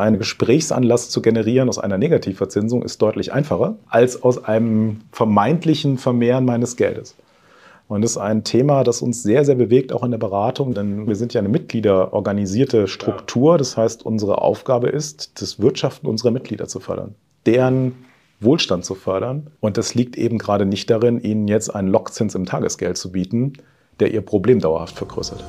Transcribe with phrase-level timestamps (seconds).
[0.00, 6.46] Einen Gesprächsanlass zu generieren aus einer Negativverzinsung ist deutlich einfacher als aus einem vermeintlichen Vermehren
[6.46, 7.16] meines Geldes.
[7.86, 11.06] Und das ist ein Thema, das uns sehr, sehr bewegt, auch in der Beratung, denn
[11.06, 13.58] wir sind ja eine mitgliederorganisierte Struktur.
[13.58, 17.14] Das heißt, unsere Aufgabe ist, das Wirtschaften unserer Mitglieder zu fördern,
[17.44, 17.92] deren
[18.40, 19.48] Wohlstand zu fördern.
[19.60, 23.52] Und das liegt eben gerade nicht darin, ihnen jetzt einen Lockzins im Tagesgeld zu bieten,
[23.98, 25.44] der ihr Problem dauerhaft vergrößert.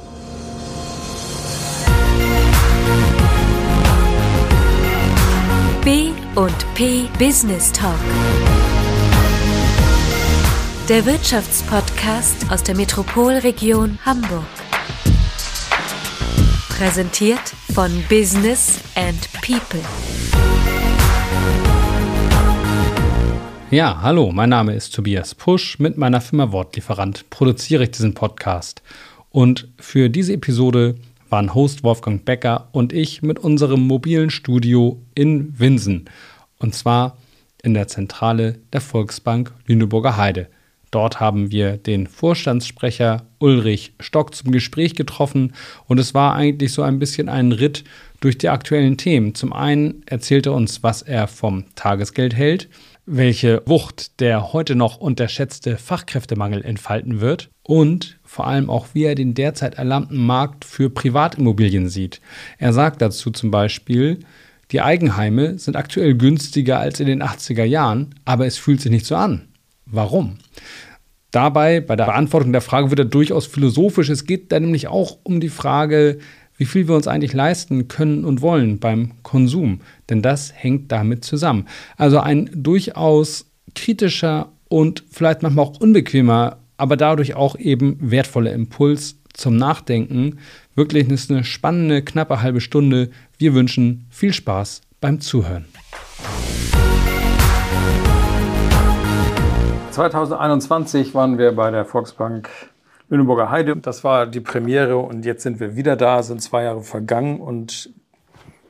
[5.83, 7.97] B und P Business Talk.
[10.87, 14.45] Der Wirtschaftspodcast aus der Metropolregion Hamburg.
[16.69, 17.41] Präsentiert
[17.73, 19.81] von Business and People.
[23.71, 25.79] Ja, hallo, mein Name ist Tobias Pusch.
[25.79, 28.83] Mit meiner Firma Wortlieferant produziere ich diesen Podcast.
[29.31, 30.93] Und für diese Episode
[31.31, 36.05] waren Host Wolfgang Becker und ich mit unserem mobilen Studio in Winsen.
[36.59, 37.17] Und zwar
[37.63, 40.47] in der Zentrale der Volksbank Lüneburger Heide.
[40.91, 45.53] Dort haben wir den Vorstandssprecher Ulrich Stock zum Gespräch getroffen
[45.87, 47.85] und es war eigentlich so ein bisschen ein Ritt
[48.19, 49.33] durch die aktuellen Themen.
[49.33, 52.67] Zum einen erzählte er uns, was er vom Tagesgeld hält,
[53.13, 59.15] welche Wucht der heute noch unterschätzte Fachkräftemangel entfalten wird und vor allem auch, wie er
[59.15, 62.21] den derzeit erlahmten Markt für Privatimmobilien sieht.
[62.57, 64.19] Er sagt dazu zum Beispiel,
[64.71, 69.05] die Eigenheime sind aktuell günstiger als in den 80er Jahren, aber es fühlt sich nicht
[69.05, 69.49] so an.
[69.85, 70.37] Warum?
[71.31, 74.09] Dabei, bei der Beantwortung der Frage wird er durchaus philosophisch.
[74.09, 76.19] Es geht da nämlich auch um die Frage,
[76.61, 79.81] wie viel wir uns eigentlich leisten können und wollen beim Konsum.
[80.11, 81.67] Denn das hängt damit zusammen.
[81.97, 89.15] Also ein durchaus kritischer und vielleicht manchmal auch unbequemer, aber dadurch auch eben wertvoller Impuls
[89.33, 90.37] zum Nachdenken.
[90.75, 93.09] Wirklich eine spannende, knappe halbe Stunde.
[93.39, 95.65] Wir wünschen viel Spaß beim Zuhören.
[99.89, 102.51] 2021 waren wir bei der Volksbank
[103.11, 103.75] Lüneburger Heide.
[103.75, 107.93] Das war die Premiere und jetzt sind wir wieder da, sind zwei Jahre vergangen und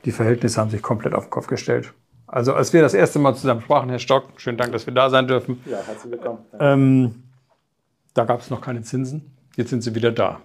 [0.04, 1.94] die Verhältnisse haben sich komplett auf den Kopf gestellt.
[2.26, 5.10] Also als wir das erste Mal zusammen sprachen, Herr Stock, schönen Dank, dass wir da
[5.10, 5.62] sein dürfen.
[5.64, 6.38] Ja, herzlich willkommen.
[6.58, 7.22] Ähm,
[8.14, 9.30] da gab es noch keine Zinsen.
[9.54, 10.40] Jetzt sind sie wieder da.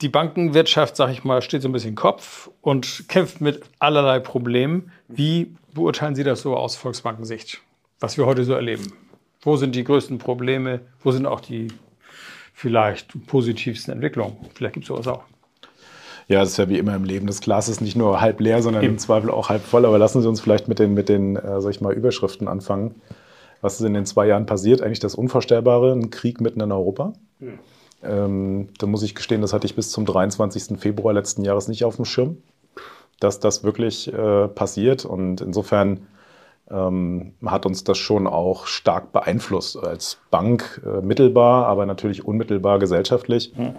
[0.00, 4.92] Die Bankenwirtschaft, sag ich mal, steht so ein bisschen Kopf und kämpft mit allerlei Problemen.
[5.08, 7.60] Wie beurteilen Sie das so aus Volksbankensicht,
[7.98, 8.94] was wir heute so erleben?
[9.42, 10.80] Wo sind die größten Probleme?
[11.02, 11.68] Wo sind auch die
[12.52, 14.36] vielleicht positivsten Entwicklungen?
[14.54, 15.24] Vielleicht gibt es sowas auch.
[16.28, 17.26] Ja, es ist ja wie immer im Leben.
[17.26, 18.92] Das Glas ist nicht nur halb leer, sondern Eben.
[18.94, 19.84] im Zweifel auch halb voll.
[19.84, 22.94] Aber lassen Sie uns vielleicht mit den, mit den äh, sag ich mal, Überschriften anfangen.
[23.62, 24.80] Was ist in den zwei Jahren passiert?
[24.80, 27.14] Eigentlich das Unvorstellbare, ein Krieg mitten in Europa.
[27.40, 27.58] Hm.
[28.02, 30.78] Ähm, da muss ich gestehen, das hatte ich bis zum 23.
[30.78, 32.38] Februar letzten Jahres nicht auf dem Schirm,
[33.18, 35.04] dass das wirklich äh, passiert.
[35.04, 36.06] Und insofern
[36.70, 42.78] ähm, hat uns das schon auch stark beeinflusst als Bank äh, mittelbar, aber natürlich unmittelbar
[42.78, 43.52] gesellschaftlich.
[43.56, 43.74] Mhm.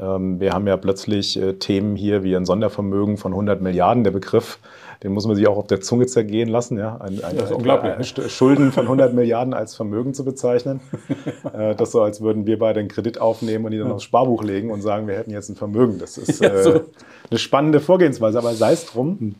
[0.00, 4.02] Ähm, wir haben ja plötzlich äh, Themen hier wie ein Sondervermögen von 100 Milliarden.
[4.02, 4.58] Der Begriff,
[5.02, 6.78] den muss man sich auch auf der Zunge zergehen lassen.
[6.78, 6.96] Ja?
[6.96, 8.14] Ein, ein, das ist unglaublich.
[8.28, 10.80] Schulden von 100 Milliarden als Vermögen zu bezeichnen.
[11.52, 13.94] äh, das so, als würden wir beide einen Kredit aufnehmen und die dann ja.
[13.94, 15.98] aufs Sparbuch legen und sagen, wir hätten jetzt ein Vermögen.
[15.98, 16.80] Das ist äh,
[17.30, 19.34] eine spannende Vorgehensweise, aber sei es drum.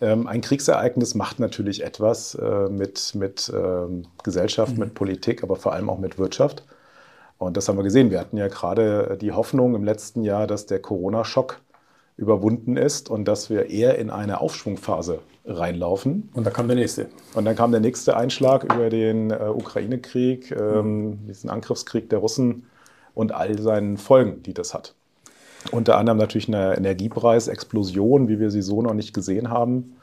[0.00, 0.08] Hm.
[0.08, 4.80] Ähm, ein Kriegsereignis macht natürlich etwas äh, mit, mit ähm, Gesellschaft, mhm.
[4.80, 6.64] mit Politik, aber vor allem auch mit Wirtschaft.
[7.38, 8.10] Und das haben wir gesehen.
[8.10, 11.60] Wir hatten ja gerade die Hoffnung im letzten Jahr, dass der Corona-Schock
[12.16, 16.30] überwunden ist und dass wir eher in eine Aufschwungphase reinlaufen.
[16.32, 17.08] Und da kam der nächste.
[17.34, 21.26] Und dann kam der nächste Einschlag über den äh, Ukraine-Krieg, ähm, mhm.
[21.26, 22.66] diesen Angriffskrieg der Russen
[23.14, 24.94] und all seinen Folgen, die das hat.
[25.70, 29.96] Unter anderem natürlich eine Energiepreisexplosion, wie wir sie so noch nicht gesehen haben,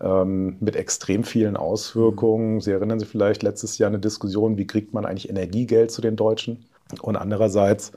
[0.00, 2.60] ähm, mit extrem vielen Auswirkungen.
[2.60, 6.16] Sie erinnern sich vielleicht letztes Jahr eine Diskussion, wie kriegt man eigentlich Energiegeld zu den
[6.16, 6.64] Deutschen?
[7.02, 7.92] Und andererseits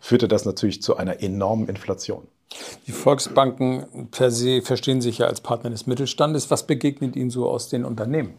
[0.00, 2.26] führte das natürlich zu einer enormen Inflation.
[2.86, 6.50] Die Volksbanken per se verstehen sich ja als Partner des Mittelstandes.
[6.50, 8.34] Was begegnet Ihnen so aus den Unternehmen?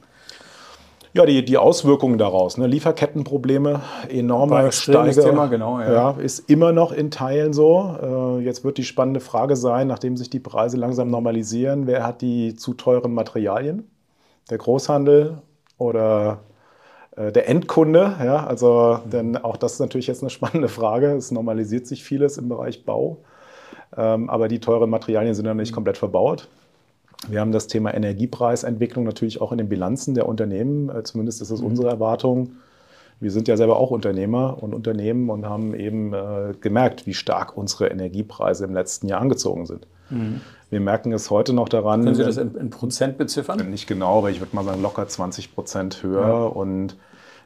[1.16, 2.66] Ja, die, die Auswirkungen daraus, ne?
[2.66, 5.92] Lieferkettenprobleme, enorme Steiger, Thema, genau, ja.
[5.92, 6.12] ja.
[6.12, 7.96] ist immer noch in Teilen so.
[8.02, 12.22] Äh, jetzt wird die spannende Frage sein, nachdem sich die Preise langsam normalisieren, wer hat
[12.22, 13.88] die zu teuren Materialien?
[14.50, 15.44] Der Großhandel
[15.78, 16.40] oder
[17.16, 18.16] äh, der Endkunde?
[18.24, 21.12] Ja, also, denn auch das ist natürlich jetzt eine spannende Frage.
[21.12, 23.18] Es normalisiert sich vieles im Bereich Bau,
[23.96, 26.48] ähm, aber die teuren Materialien sind noch nicht komplett verbaut.
[27.30, 30.90] Wir haben das Thema Energiepreisentwicklung natürlich auch in den Bilanzen der Unternehmen.
[30.90, 31.68] Äh, zumindest ist das mhm.
[31.68, 32.54] unsere Erwartung.
[33.20, 37.56] Wir sind ja selber auch Unternehmer und Unternehmen und haben eben äh, gemerkt, wie stark
[37.56, 39.88] unsere Energiepreise im letzten Jahr angezogen sind.
[40.70, 42.04] Wir merken es heute noch daran.
[42.04, 43.70] Können Sie das in, in Prozent beziffern?
[43.70, 46.56] Nicht genau, aber ich würde mal sagen, locker 20 Prozent höher.
[46.56, 46.98] Und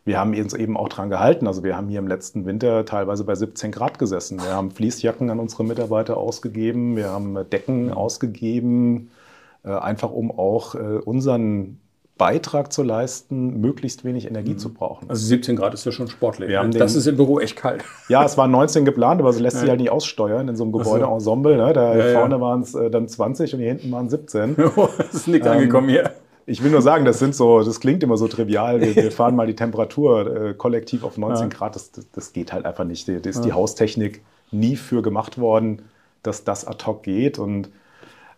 [0.03, 1.47] wir haben uns eben auch dran gehalten.
[1.47, 4.41] Also wir haben hier im letzten Winter teilweise bei 17 Grad gesessen.
[4.41, 9.26] Wir haben Fließjacken an unsere Mitarbeiter ausgegeben, wir haben Decken ausgegeben, äh,
[9.73, 11.79] einfach um auch äh, unseren
[12.17, 15.07] Beitrag zu leisten, möglichst wenig Energie zu brauchen.
[15.09, 16.55] Also 17 Grad ist ja schon sportlich.
[16.55, 17.83] Haben das ist im Büro echt kalt.
[18.09, 20.71] Ja, es waren 19 geplant, aber sie lässt sich halt nicht aussteuern in so einem
[20.73, 21.57] Gebäudeensemble.
[21.57, 21.73] Ne?
[21.73, 22.19] Da Ja, ja.
[22.19, 24.55] vorne waren es äh, dann 20 und hier hinten waren 17.
[25.09, 26.11] es ist nichts Ähm, angekommen hier.
[26.47, 28.81] Ich will nur sagen, das sind so, das klingt immer so trivial.
[28.81, 31.55] Wir, wir fahren mal die Temperatur äh, kollektiv auf 19 Ja.
[31.57, 31.75] Grad.
[31.75, 33.07] Das, das, das geht halt einfach nicht.
[33.07, 35.83] Da ist die Haustechnik nie für gemacht worden,
[36.23, 37.37] dass das ad hoc geht.
[37.37, 37.69] Und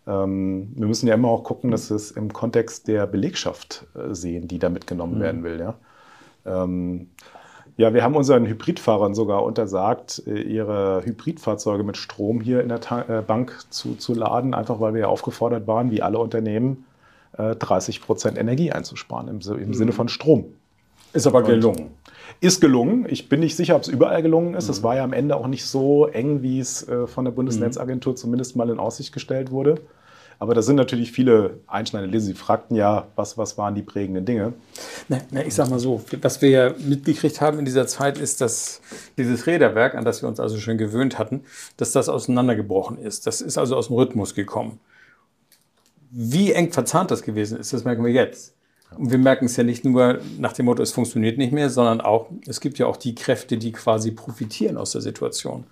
[0.10, 4.14] ähm, wir müssen ja immer auch gucken, dass wir es im Kontext der Belegschaft äh,
[4.14, 5.22] sehen, die da mitgenommen Mhm.
[5.22, 5.60] werden will.
[5.60, 5.76] Ja?
[6.46, 7.10] Ähm,
[7.78, 12.82] ja, wir haben unseren Hybridfahrern sogar untersagt, äh, ihre Hybridfahrzeuge mit Strom hier in der
[12.82, 16.86] Ta äh, Bank zu, zu laden, einfach weil wir ja aufgefordert waren, wie alle Unternehmen,
[17.38, 20.46] äh, 30 Prozent Energie einzusparen im, im Sinne von Strom.
[21.14, 21.92] Ist aber gelungen.
[22.42, 23.06] Ist gelungen.
[23.10, 24.70] Ich bin nicht sicher, ob es überall gelungen ist.
[24.70, 28.56] Es war ja am Ende auch nicht so eng, wie es von der Bundesnetzagentur zumindest
[28.56, 29.82] mal in Aussicht gestellt wurde.
[30.42, 32.28] Aber da sind natürlich viele einschneidende Lesen.
[32.28, 34.54] Sie fragten ja, was, was waren die prägenden Dinge?
[35.10, 38.40] Na, na, ich sag mal so, was wir ja mitgekriegt haben in dieser Zeit ist,
[38.40, 38.80] dass
[39.18, 41.44] dieses Räderwerk, an das wir uns also schon gewöhnt hatten,
[41.76, 43.28] dass das auseinandergebrochen ist.
[43.28, 44.80] Das ist also aus dem Rhythmus gekommen.
[46.10, 48.54] Wie eng verzahnt das gewesen ist, das merken wir jetzt.
[48.98, 52.00] Und wir merken es ja nicht nur nach dem Motto, es funktioniert nicht mehr, sondern
[52.02, 55.66] auch, es gibt ja auch die Kräfte, die quasi profitieren aus der Situation.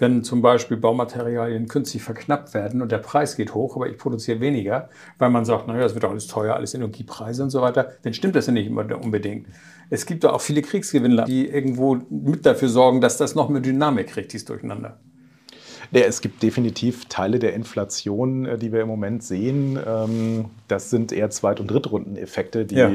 [0.00, 4.40] Wenn zum Beispiel Baumaterialien künstlich verknappt werden und der Preis geht hoch, aber ich produziere
[4.40, 4.88] weniger,
[5.18, 8.14] weil man sagt, naja, das wird doch alles teuer, alles Energiepreise und so weiter, dann
[8.14, 9.46] stimmt das ja nicht immer unbedingt.
[9.90, 13.60] Es gibt da auch viele Kriegsgewinnler, die irgendwo mit dafür sorgen, dass das noch mehr
[13.60, 14.98] Dynamik kriegt, dies Durcheinander.
[15.92, 19.78] Ja, es gibt definitiv Teile der Inflation, äh, die wir im Moment sehen.
[19.84, 22.90] Ähm, Das sind eher Zweit- und Drittrundeneffekte, die Ja.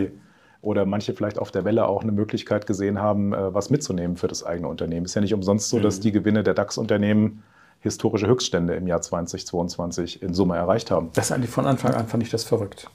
[0.66, 4.28] Oder manche vielleicht auf der Welle auch eine Möglichkeit gesehen haben, äh, was mitzunehmen für
[4.28, 5.06] das eigene Unternehmen.
[5.06, 7.44] Ist ja nicht umsonst so, dass die Gewinne der DAX-Unternehmen
[7.82, 11.10] historische Höchststände im Jahr 2022 in Summe erreicht haben.
[11.14, 12.90] Das ist eigentlich von Anfang an, fand ich das verrückt.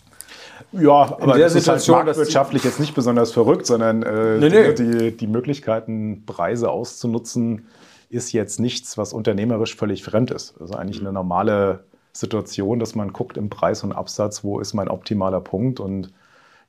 [0.73, 4.03] Ja, aber der das ist Situation, halt dass die- marktwirtschaftlich jetzt nicht besonders verrückt, sondern
[4.03, 4.73] äh, Nee, nee.
[4.75, 7.67] Die, die Möglichkeiten, Preise auszunutzen,
[8.09, 10.55] ist jetzt nichts, was unternehmerisch völlig fremd ist.
[10.61, 14.89] Also eigentlich eine normale Situation, dass man guckt im Preis und Absatz, wo ist mein
[14.89, 15.79] optimaler Punkt.
[15.79, 16.13] Und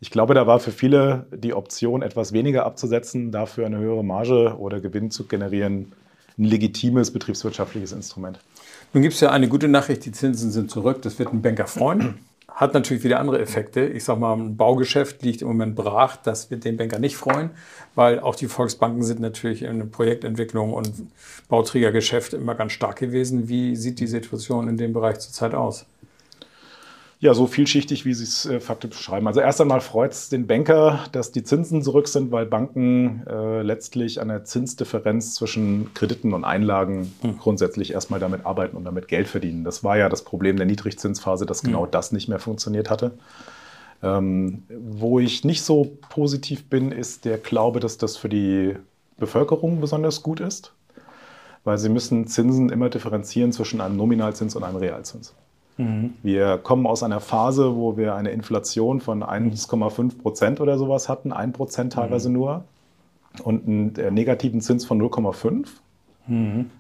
[0.02, 4.56] ich glaube, da war für viele die Option, etwas weniger abzusetzen, dafür eine höhere Marge
[4.58, 5.94] oder Gewinn zu generieren,
[6.40, 8.40] ein legitimes betriebswirtschaftliches Instrument.
[8.94, 11.04] Nun gibt es ja eine gute Nachricht, die Zinsen sind zurück.
[11.04, 12.18] Das wird einen Banker freuen.
[12.48, 13.82] Hat natürlich wieder andere Effekte.
[13.86, 16.18] Ich sage mal, ein Baugeschäft liegt im Moment brach.
[16.18, 17.52] Das wird den Banker nicht freuen,
[17.94, 20.92] weil auch die Volksbanken sind natürlich in der Projektentwicklung und
[21.48, 23.50] Bauträgergeschäft immer ganz stark gewesen.
[23.50, 25.86] Wie sieht die Situation in dem Bereich zurzeit aus?
[27.22, 29.28] Ja, so vielschichtig, wie Sie es äh, faktisch beschreiben.
[29.28, 33.62] Also erst einmal freut es den Banker, dass die Zinsen zurück sind, weil Banken äh,
[33.62, 39.28] letztlich an der Zinsdifferenz zwischen Krediten und Einlagen grundsätzlich erstmal damit arbeiten und damit Geld
[39.28, 39.64] verdienen.
[39.64, 43.12] Das war ja das Problem der Niedrigzinsphase, dass genau das nicht mehr funktioniert hatte.
[44.02, 48.76] Ähm, wo ich nicht so positiv bin, ist der Glaube, dass das für die
[49.20, 50.74] Bevölkerung besonders gut ist,
[51.66, 55.36] weil sie müssen Zinsen immer differenzieren zwischen einem Nominalzins und einem Realzins.
[56.24, 61.32] Wir kommen aus einer Phase, wo wir eine Inflation von 1,5 Prozent oder sowas hatten,
[61.32, 62.64] 1 Prozent teilweise nur,
[63.44, 65.68] und einen äh, negativen Zins von 0,5.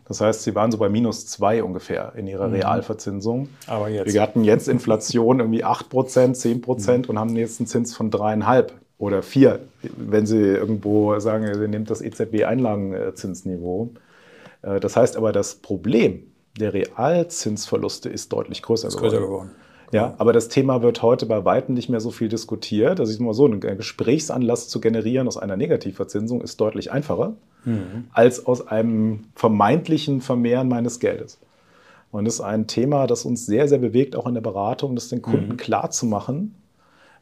[0.07, 3.49] Das heißt, sie waren so bei minus 2 ungefähr in ihrer Realverzinsung.
[3.67, 4.13] Aber jetzt.
[4.13, 8.11] Wir hatten jetzt Inflation irgendwie 8 Prozent, 10 Prozent und haben jetzt einen Zins von
[8.11, 8.67] 3,5
[8.97, 9.59] oder 4,
[9.97, 13.89] wenn Sie irgendwo sagen, Sie nehmen das EZB-Einlagenzinsniveau.
[14.61, 19.51] Äh, Das heißt aber, das Problem der Realzinsverluste ist deutlich größer, Ist größer geworden.
[19.93, 23.01] Ja, aber das Thema wird heute bei Weitem nicht mehr so viel diskutiert.
[23.01, 27.33] Also ich sag mal so, einen Gesprächsanlass zu generieren aus einer Negativverzinsung ist deutlich einfacher
[28.11, 31.39] als aus einem vermeintlichen Vermehren meines Geldes.
[32.11, 35.09] Und das ist ein Thema, das uns sehr, sehr bewegt, auch in der Beratung, das
[35.09, 36.55] den Kunden klar zu machen,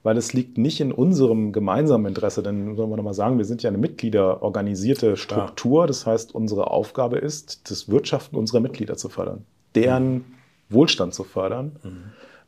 [0.04, 3.64] weil es liegt nicht in unserem gemeinsamen Interesse, denn sollen wir nochmal sagen, wir sind
[3.64, 5.88] ja eine mitgliederorganisierte Struktur.
[5.88, 10.24] Das heißt, unsere Aufgabe ist, das Wirtschaften unserer Mitglieder zu fördern, deren
[10.70, 11.74] Wohlstand zu fördern.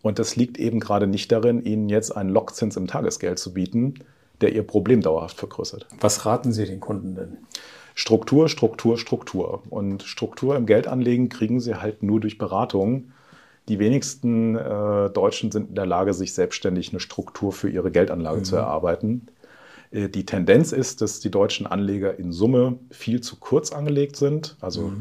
[0.02, 3.96] Und das liegt eben gerade nicht darin, ihnen jetzt einen Lockzins im Tagesgeld zu bieten,
[4.42, 5.86] der ihr Problem dauerhaft vergrößert.
[6.00, 7.38] Was raten Sie den Kunden denn?
[7.94, 9.64] Struktur, Struktur, Struktur.
[9.70, 13.12] Und Struktur im Geldanlegen kriegen sie halt nur durch Beratung.
[13.72, 18.44] Die wenigsten äh, Deutschen sind in der Lage, sich selbstständig eine Struktur für ihre Geldanlage
[18.44, 19.28] zu erarbeiten.
[19.92, 24.58] Äh, Die Tendenz ist, dass die deutschen Anleger in Summe viel zu kurz angelegt sind,
[24.60, 24.92] also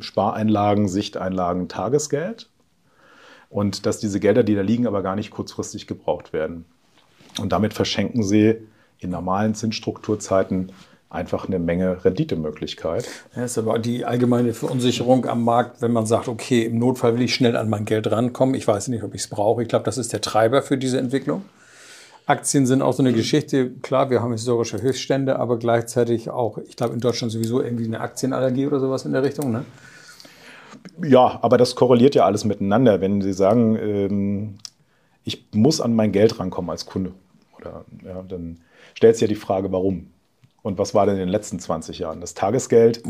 [0.00, 2.50] Spareinlagen, Sichteinlagen, Tagesgeld.
[3.48, 6.66] und dass diese Gelder, die da liegen, aber gar nicht kurzfristig gebraucht werden.
[7.40, 8.56] Und damit verschenken sie
[8.98, 10.72] in normalen Zinsstrukturzeiten
[11.10, 13.08] einfach eine Menge Renditemöglichkeit.
[13.34, 17.22] Das ist aber die allgemeine Verunsicherung am Markt, wenn man sagt, okay, im Notfall will
[17.22, 18.54] ich schnell an mein Geld rankommen.
[18.54, 19.62] Ich weiß nicht, ob ich es brauche.
[19.62, 21.42] Ich glaube, das ist der Treiber für diese Entwicklung.
[22.26, 23.70] Aktien sind auch so eine Geschichte.
[23.82, 28.00] Klar, wir haben historische Höchststände, aber gleichzeitig auch, ich glaube, in Deutschland sowieso irgendwie eine
[28.00, 29.50] Aktienallergie oder sowas in der Richtung.
[29.50, 29.64] Ne?
[31.02, 33.00] Ja, aber das korreliert ja alles miteinander.
[33.00, 34.58] Wenn Sie sagen, ähm,
[35.24, 37.12] ich muss an mein Geld rankommen als Kunde,
[37.58, 38.60] oder, ja, dann
[38.94, 40.06] stellt sich ja die Frage, warum?
[40.62, 42.20] Und was war denn in den letzten 20 Jahren?
[42.20, 43.02] Das Tagesgeld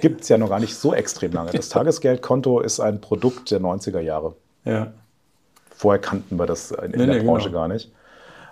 [0.00, 1.50] gibt es ja noch gar nicht so extrem lange.
[1.50, 4.36] Das Tagesgeldkonto ist ein Produkt der 90er Jahre.
[4.64, 4.92] Ja.
[5.70, 7.60] Vorher kannten wir das in, in Nee, der nee, Branche genau.
[7.60, 7.92] gar nicht.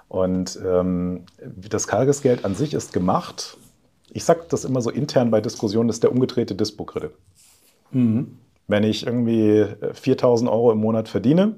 [0.08, 3.56] Und ähm, das Tagesgeld an sich ist gemacht.
[4.10, 7.12] Ich sage das immer so intern bei Diskussionen, das ist der umgedrehte Dispo-Kredit.
[7.92, 8.38] Mhm.
[8.66, 11.56] Wenn ich irgendwie äh, 4.000 Euro im Monat verdiene,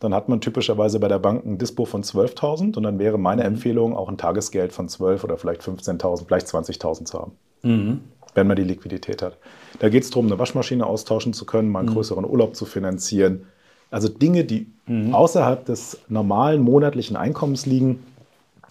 [0.00, 3.42] dann hat man typischerweise bei der Bank ein Dispo von 12.000 und dann wäre meine
[3.42, 3.48] Mhm.
[3.48, 7.32] Empfehlung, auch ein Tagesgeld von 12 oder vielleicht 15.000, vielleicht 20.000 zu haben,
[7.62, 8.00] Mhm.
[8.34, 9.38] wenn man die Liquidität hat.
[9.78, 11.94] Da geht es darum, eine Waschmaschine austauschen zu können, mal einen Mhm.
[11.94, 13.46] größeren Urlaub zu finanzieren.
[13.90, 14.66] Also Dinge, die
[15.12, 18.02] außerhalb des normalen monatlichen Einkommens liegen.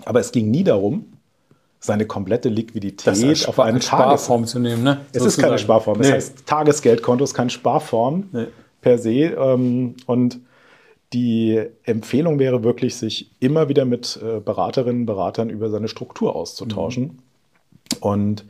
[0.05, 1.05] Aber es ging nie darum,
[1.79, 4.83] seine komplette Liquidität Das auf einen Sparform zu nehmen.
[4.83, 4.99] Ne?
[5.11, 5.57] es ist keine Sozusagen.
[5.59, 5.97] Sparform.
[5.99, 6.13] Das Nee.
[6.13, 8.47] heißt, Tagesgeldkonto ist keine Sparform Nee.
[8.81, 9.09] per se.
[9.37, 10.39] Ähm, und
[11.13, 16.36] die Empfehlung wäre wirklich, sich immer wieder mit äh, Beraterinnen und Beratern über seine Struktur
[16.36, 17.20] auszutauschen.
[18.00, 18.46] Und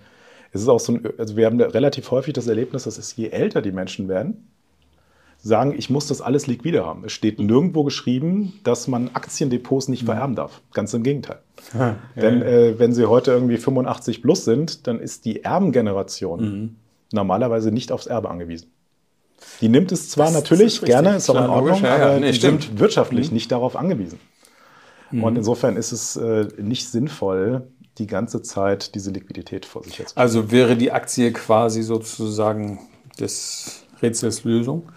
[0.51, 3.29] es ist auch so, ein, also wir haben relativ häufig das Erlebnis, dass es je
[3.29, 4.47] älter die Menschen werden,
[5.39, 7.03] sagen, ich muss das alles liquide haben.
[7.03, 10.61] Es steht nirgendwo geschrieben, dass man Aktiendepots nicht vererben darf.
[10.73, 11.39] Ganz im Gegenteil.
[11.73, 12.45] Ja, Denn ja.
[12.45, 16.75] äh, wenn Sie heute irgendwie 85 plus sind, dann ist die Erbengeneration Mhm.
[17.13, 18.67] normalerweise nicht aufs Erbe angewiesen.
[19.61, 22.05] Die nimmt es zwar Das natürlich ist gerne, ist auch in Ordnung, logisch, ja, ja.
[22.05, 22.59] aber Nee, die stimmt.
[22.59, 22.61] Mhm.
[22.63, 24.19] sind wirtschaftlich nicht darauf angewiesen.
[25.11, 27.67] Und insofern ist es äh, nicht sinnvoll,
[27.99, 30.17] die ganze Zeit diese Liquidität vor sich jetzt.
[30.17, 32.79] Also wäre die Aktie quasi sozusagen
[33.19, 34.89] des Rätsels Lösung.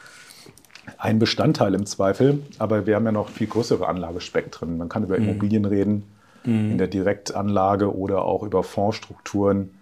[0.97, 4.79] Ein Bestandteil im Zweifel, aber wir haben ja noch viel größere Anlagespektren.
[4.79, 6.05] Man kann über Immobilien reden,
[6.45, 9.81] in der Direktanlage oder auch über Fondsstrukturen.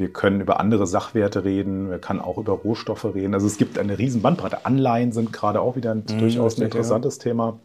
[0.00, 3.34] Wir können über andere Sachwerte reden, wir können auch über Rohstoffe reden.
[3.34, 4.64] Also es gibt eine riesen Bandbreite.
[4.64, 7.58] Anleihen sind gerade auch wieder ein, durchaus ein richtig, interessantes Thema.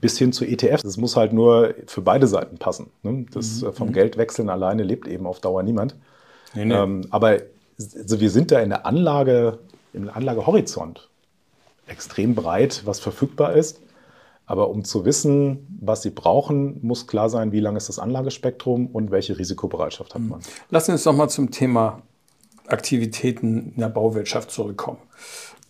[0.00, 0.84] Bis hin zu ETFs.
[0.84, 2.86] Es muss halt nur für beide Seiten passen.
[3.02, 3.26] Ne?
[3.32, 5.96] Das äh, vom Geldwechseln alleine lebt eben auf Dauer niemand.
[6.54, 6.74] Nee, nee.
[6.74, 7.40] Ähm, aber
[7.76, 9.58] also wir sind da in der Anlage,
[9.92, 11.08] im Anlagehorizont
[11.88, 13.80] extrem breit, was verfügbar ist.
[14.46, 18.88] Aber um zu wissen, was Sie brauchen, muss klar sein, wie lang ist das Anlagespektrum
[18.88, 20.40] und welche Risikobereitschaft hat man.
[20.70, 22.02] Lassen wir uns noch mal zum Thema
[22.66, 24.98] Aktivitäten in der Bauwirtschaft zurückkommen.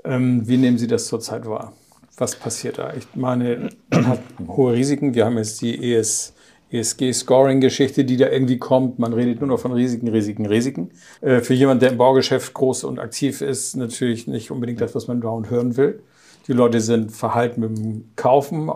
[0.05, 1.73] Ähm, wie nehmen Sie das zurzeit wahr?
[2.17, 2.93] Was passiert da?
[2.95, 5.15] Ich meine, man hat hohe Risiken.
[5.15, 6.35] Wir haben jetzt die ES,
[6.71, 8.99] ESG-Scoring-Geschichte, die da irgendwie kommt.
[8.99, 10.91] Man redet nur noch von Risiken, Risiken, Risiken.
[11.21, 15.09] Äh, für jemanden, der im Baugeschäft groß und aktiv ist, natürlich nicht unbedingt das, was
[15.09, 16.03] man dauernd hören will.
[16.47, 18.71] Die Leute sind verhalten mit dem Kaufen,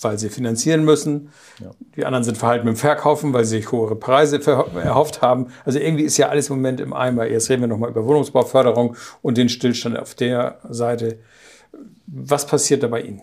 [0.00, 1.30] weil sie finanzieren müssen.
[1.96, 4.40] Die anderen sind verhalten mit dem Verkaufen, weil sie sich höhere Preise
[4.82, 5.48] erhofft haben.
[5.64, 7.26] Also irgendwie ist ja alles im Moment im Eimer.
[7.26, 11.18] Jetzt reden wir nochmal über Wohnungsbauförderung und den Stillstand auf der Seite.
[12.06, 13.20] Was passiert da bei Ihnen?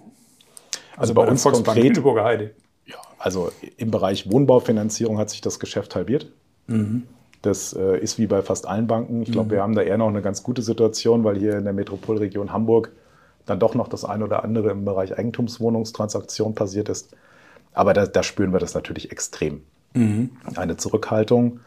[0.96, 2.52] Also bei der uns Volksbank konkret- Lüneburger Heide.
[2.86, 6.32] Ja, also im Bereich Wohnbaufinanzierung hat sich das Geschäft halbiert.
[7.42, 9.22] Das äh, ist wie bei fast allen Banken.
[9.24, 11.74] Ich glaube, wir haben da eher noch eine ganz gute Situation, weil hier in der
[11.74, 12.92] Metropolregion Hamburg
[13.48, 17.16] dann doch noch das eine oder andere im Bereich Eigentumswohnungstransaktion passiert ist.
[17.74, 19.64] Aber da, da spüren wir das natürlich extrem.
[20.56, 21.62] Eine Zurückhaltung.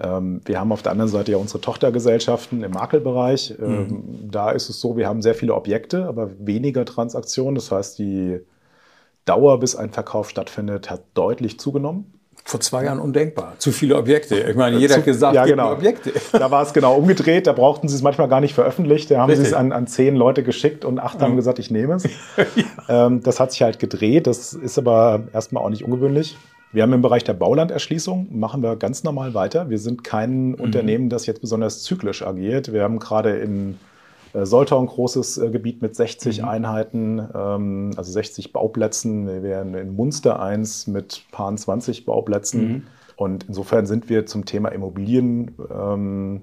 [0.00, 3.54] Ähm, wir haben auf der anderen Seite ja unsere Tochtergesellschaften im Makelbereich.
[3.60, 7.54] Ähm, Da ist es so, wir haben sehr viele Objekte, aber weniger Transaktionen.
[7.54, 8.40] Das heißt, die
[9.24, 12.13] Dauer, bis ein Verkauf stattfindet, hat deutlich zugenommen.
[12.46, 13.54] Vor zwei Jahren undenkbar.
[13.58, 14.38] Zu viele Objekte.
[14.38, 15.72] Ich meine, jeder hat gesagt, ja, genau.
[15.72, 16.12] Objekte.
[16.32, 17.46] Da war es genau umgedreht.
[17.46, 19.10] Da brauchten sie es manchmal gar nicht veröffentlicht.
[19.10, 21.94] Da haben sie es an, an zehn Leute geschickt und acht haben gesagt, ich nehme
[21.94, 22.04] es.
[22.88, 24.26] ähm, das hat sich halt gedreht.
[24.26, 26.36] Das ist aber erstmal auch nicht ungewöhnlich.
[26.72, 29.70] Wir haben im Bereich der Baulanderschließung, machen wir ganz normal weiter.
[29.70, 30.54] Wir sind kein Mhm.
[30.56, 32.72] Unternehmen, das jetzt besonders zyklisch agiert.
[32.72, 33.78] Wir haben gerade in
[34.42, 36.48] Soltau ein großes äh, Gebiet mit 60 Mhm.
[36.48, 39.26] Einheiten, ähm, also 60 Bauplätzen.
[39.26, 42.68] Wir wären in Munster eins mit paar 20 Bauplätzen.
[42.68, 42.82] Mhm.
[43.16, 46.42] Und insofern sind wir zum Thema Immobilien ähm,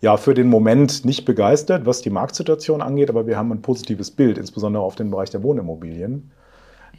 [0.00, 4.10] ja für den Moment nicht begeistert, was die Marktsituation angeht, aber wir haben ein positives
[4.10, 6.32] Bild, insbesondere auf den Bereich der Wohnimmobilien.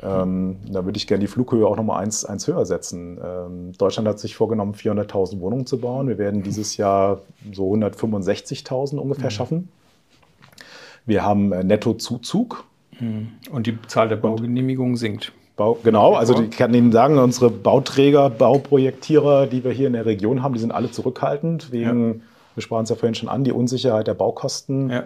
[0.02, 3.20] Ähm, da würde ich gerne die Flughöhe auch nochmal eins, eins höher setzen.
[3.24, 6.08] Ähm, Deutschland hat sich vorgenommen, 400.000 Wohnungen zu bauen.
[6.08, 9.70] Wir werden dieses Jahr so 165.000 ungefähr schaffen.
[11.06, 12.66] Wir haben äh, Nettozuzug.
[13.52, 15.34] Und die Zahl der Baugenehmigungen sinkt.
[15.56, 20.06] Bau, genau, also ich kann Ihnen sagen, unsere Bauträger, Bauprojektierer, die wir hier in der
[20.06, 22.24] Region haben, die sind alle zurückhaltend wegen,
[22.56, 24.90] wir sprachen es ja vorhin schon an, die Unsicherheit der Baukosten.
[24.90, 25.04] Ja.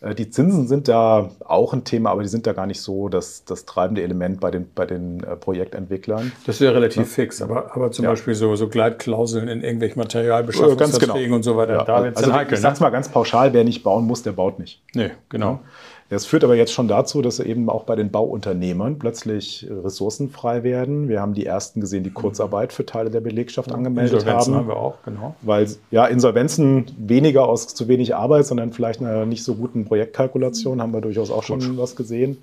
[0.00, 3.08] Äh, Die Zinsen sind da auch ein Thema, aber die sind da gar nicht so
[3.08, 6.32] das, das treibende Element bei den, bei den äh, Projektentwicklern.
[6.46, 8.10] Das wäre relativ fix, aber, aber zum Ja.
[8.10, 12.54] Beispiel so, so Gleitklauseln in irgendwelchen Materialbeschaffungsverträgen und so weiter, da wird es also heikel.
[12.54, 12.84] ich sag's Ne?
[12.86, 14.82] mal ganz pauschal, wer nicht bauen muss, der baut nicht.
[14.94, 15.60] Nee, genau.
[16.08, 20.62] Das führt aber jetzt schon dazu, dass eben auch bei den Bauunternehmern plötzlich Ressourcen frei
[20.62, 21.08] werden.
[21.08, 24.60] Wir haben die ersten gesehen, die Kurzarbeit für Teile der Belegschaft angemeldet Insolvenzen haben.
[24.60, 25.34] haben wir auch, genau.
[25.42, 30.80] Weil ja, Insolvenzen weniger aus zu wenig Arbeit, sondern vielleicht einer nicht so guten Projektkalkulation,
[30.80, 32.38] haben wir durchaus auch schon was gesehen.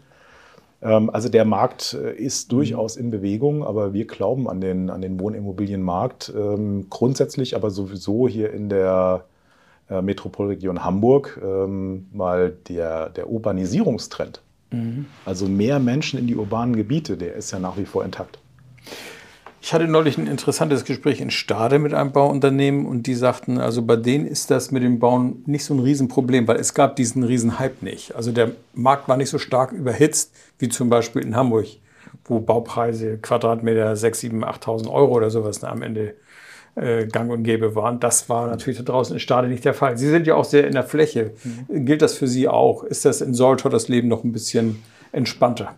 [0.81, 5.01] Ähm, Also der Markt äh, ist durchaus in Bewegung, aber wir glauben an den, an
[5.01, 9.23] den Wohnimmobilienmarkt ähm, grundsätzlich, aber sowieso hier in der
[9.89, 14.41] äh, Metropolregion Hamburg ähm, mal der, der Urbanisierungstrend.
[15.25, 18.39] Also mehr Menschen in die urbanen Gebiete, der ist ja nach wie vor intakt.
[19.61, 23.81] Ich hatte neulich ein interessantes Gespräch in Stade mit einem Bauunternehmen und die sagten, also
[23.81, 27.23] bei denen ist das mit dem Bauen nicht so ein Riesenproblem, weil es gab diesen
[27.23, 28.13] Riesenhype nicht.
[28.13, 31.67] Also der Markt war nicht so stark überhitzt wie zum Beispiel in Hamburg,
[32.25, 36.15] wo Baupreise Quadratmeter 6, 7, 8.000 Euro oder sowas am Ende
[36.75, 37.99] äh, gang und gäbe waren.
[37.99, 39.97] Das war natürlich da draußen in Stade nicht der Fall.
[39.97, 41.31] Sie sind ja auch sehr in der Fläche.
[41.69, 42.83] Gilt das für Sie auch?
[42.83, 45.75] Ist das in Soltau das Leben noch ein bisschen entspannter?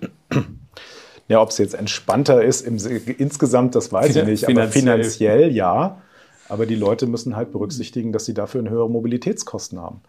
[1.28, 2.78] Ja, ob es jetzt entspannter ist im,
[3.18, 4.44] insgesamt, das weiß ich Finan- nicht.
[4.46, 4.84] Aber finanziell.
[4.84, 6.02] finanziell ja.
[6.48, 10.02] Aber die Leute müssen halt berücksichtigen, dass sie dafür eine höhere Mobilitätskosten haben.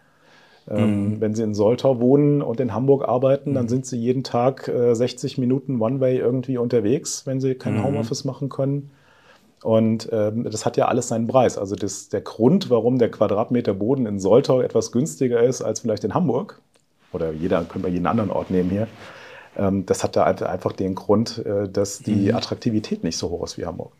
[0.69, 4.67] Ähm, Wenn sie in Soltau wohnen und in Hamburg arbeiten, dann sind sie jeden Tag
[4.67, 8.91] äh, 60 Minuten One-Way irgendwie unterwegs, wenn sie kein Homeoffice machen können.
[9.63, 11.57] Und ähm, das hat ja alles seinen Preis.
[11.57, 16.03] Also das, der Grund, warum der Quadratmeter Boden in Soltau etwas günstiger ist als vielleicht
[16.03, 16.61] in Hamburg,
[17.11, 18.87] oder jeder, können wir jeden anderen Ort nehmen hier,
[19.57, 23.43] ähm, das hat da halt einfach den Grund, äh, dass die Attraktivität nicht so hoch
[23.43, 23.91] ist wie Hamburg.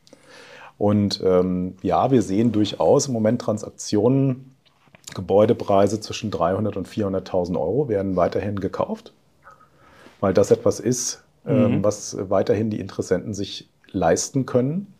[0.77, 4.55] Und ähm, ja, wir sehen durchaus im Moment Transaktionen,
[5.15, 9.13] Gebäudepreise zwischen 300 und 400.000 Euro werden weiterhin gekauft,
[10.19, 14.93] weil das etwas ist, ähm, was weiterhin die Interessenten sich leisten können.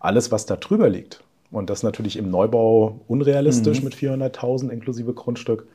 [0.00, 5.66] Alles, was da drüber liegt, und das natürlich im Neubau unrealistisch mit 400.000 inklusive Grundstück,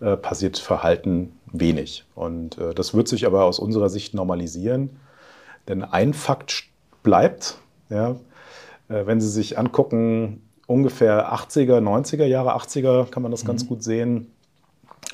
[0.00, 2.04] äh, passiert Verhalten wenig.
[2.14, 4.90] Und äh, das wird sich aber aus unserer Sicht normalisieren.
[5.68, 6.64] Denn ein Fakt
[7.02, 8.16] bleibt, ja,
[8.88, 13.82] äh, wenn Sie sich angucken, ungefähr 80er, 90er Jahre, 80er kann man das ganz gut
[13.82, 14.32] sehen,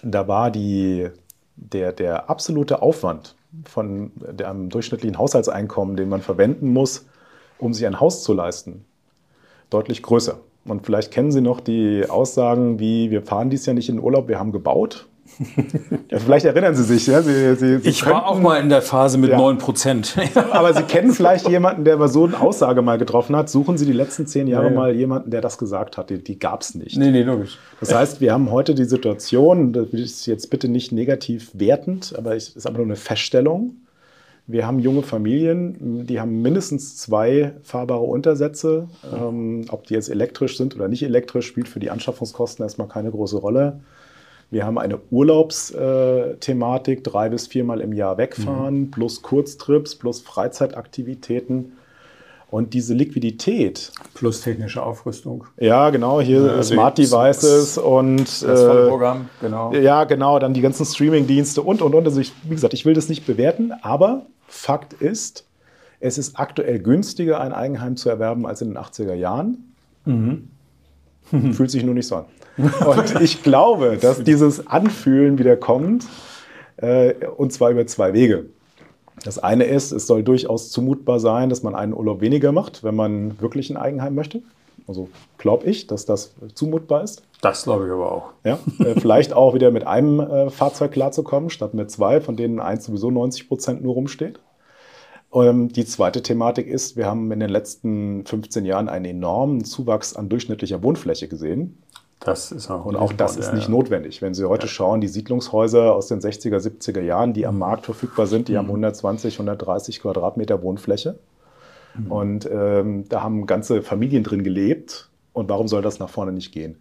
[0.03, 1.09] da war die,
[1.57, 3.35] der, der absolute Aufwand
[3.65, 7.07] von dem durchschnittlichen Haushaltseinkommen, den man verwenden muss,
[7.59, 8.85] um sich ein Haus zu leisten,
[9.71, 10.39] deutlich größer.
[10.65, 14.05] Und vielleicht kennen Sie noch die Aussagen wie, wir fahren dies Jahr nicht in den
[14.05, 15.07] Urlaub, wir haben gebaut.
[16.11, 17.07] ja, vielleicht erinnern Sie sich.
[17.07, 19.37] Ja, Sie, Sie, Sie Ich war auch könnten- mal in der Phase mit Ja.
[19.39, 20.17] 9 Prozent.
[20.53, 23.49] aber Sie kennen vielleicht jemanden, der mal so eine Aussage mal getroffen hat.
[23.51, 24.77] Suchen Sie die letzten zehn Jahre Ja, ja.
[24.77, 26.09] mal jemanden, der das gesagt hat.
[26.11, 26.97] Die, die gab es nicht.
[26.97, 27.59] nee, nee, logisch.
[27.79, 32.35] Das heißt, wir haben heute die Situation, das ist jetzt bitte nicht negativ wertend, aber
[32.35, 33.77] es ist aber nur eine Feststellung.
[34.51, 38.89] Wir haben junge Familien, die haben mindestens zwei fahrbare Untersätze.
[39.15, 43.11] Ähm, ob die jetzt elektrisch sind oder nicht elektrisch, spielt für die Anschaffungskosten erstmal keine
[43.11, 43.81] große Rolle.
[44.51, 51.73] Wir haben eine Urlaubsthematik, drei bis viermal im Jahr wegfahren, plus Kurztrips, plus Freizeitaktivitäten.
[52.51, 55.45] Und diese Liquidität, Plus technische Aufrüstung.
[55.59, 59.73] ja genau, hier also Smart Devices und Das volle äh, Programm, genau.
[59.75, 62.07] ja, genau, dann die ganzen Streaming-Dienste und, und, und.
[62.07, 65.45] Also ich, wie gesagt, ich will das nicht bewerten, aber Fakt ist,
[66.01, 69.75] es ist aktuell günstiger, ein Eigenheim zu erwerben als in den 80er Jahren.
[71.53, 72.25] Fühlt sich nur nicht so an.
[72.87, 76.07] Und ich glaube, dass dieses Anfühlen wieder kommt,
[76.79, 78.47] äh, und zwar über zwei Wege.
[79.25, 82.95] Das eine ist, es soll durchaus zumutbar sein, dass man einen Urlaub weniger macht, wenn
[82.95, 84.43] man wirklich ein Eigenheim möchte.
[84.87, 87.23] Also glaube ich, dass das zumutbar ist.
[87.41, 88.31] Das glaube ich aber auch.
[88.45, 92.59] Ja, äh, vielleicht auch wieder mit einem äh, Fahrzeug klarzukommen, statt mit zwei, von denen
[92.59, 94.41] eins sowieso 90 Prozent nur rumsteht.
[95.33, 100.17] Ähm, die zweite Thematik ist, wir haben in den letzten 15 Jahren einen enormen Zuwachs
[100.17, 101.83] an durchschnittlicher Wohnfläche gesehen.
[102.21, 104.23] Das ist auch Und auch das ist nicht notwendig.
[104.23, 108.27] Wenn Sie heute schauen, die Siedlungshäuser aus den 60er, 70er Jahren, die am Markt verfügbar
[108.27, 111.19] sind, die haben 120, 130 Quadratmeter Wohnfläche.
[112.09, 115.09] Und ähm, da haben ganze Familien drin gelebt.
[115.33, 116.81] Und warum soll das nach vorne nicht gehen?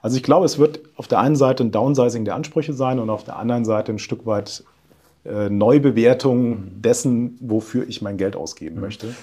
[0.00, 3.10] Also ich glaube, es wird auf der einen Seite ein Downsizing der Ansprüche sein und
[3.10, 4.64] auf der anderen Seite ein Stück weit
[5.24, 9.14] äh, Neubewertung dessen, wofür ich mein Geld ausgeben möchte.